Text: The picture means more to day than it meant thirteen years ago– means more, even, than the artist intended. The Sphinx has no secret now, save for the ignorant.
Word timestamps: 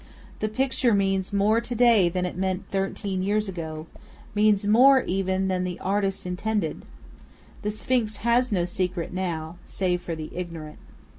The 0.39 0.47
picture 0.49 0.95
means 0.95 1.31
more 1.31 1.61
to 1.61 1.75
day 1.75 2.09
than 2.09 2.25
it 2.25 2.35
meant 2.35 2.67
thirteen 2.71 3.21
years 3.21 3.47
ago– 3.47 3.85
means 4.33 4.65
more, 4.65 5.03
even, 5.03 5.47
than 5.47 5.63
the 5.63 5.79
artist 5.79 6.25
intended. 6.25 6.85
The 7.61 7.69
Sphinx 7.69 8.17
has 8.25 8.51
no 8.51 8.65
secret 8.65 9.13
now, 9.13 9.57
save 9.63 10.01
for 10.01 10.15
the 10.15 10.31
ignorant. 10.33 10.79